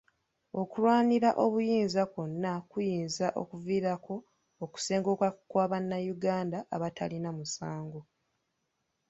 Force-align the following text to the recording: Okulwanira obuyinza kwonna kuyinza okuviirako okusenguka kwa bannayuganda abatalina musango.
Okulwanira 0.61 1.29
obuyinza 1.45 2.01
kwonna 2.11 2.53
kuyinza 2.71 3.27
okuviirako 3.41 4.15
okusenguka 4.63 5.27
kwa 5.49 5.65
bannayuganda 5.71 6.59
abatalina 6.75 7.29
musango. 7.37 8.01